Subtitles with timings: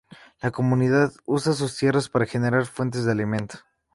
[0.41, 3.59] La comunidad usa sus tierras para generar fuentes de alimento.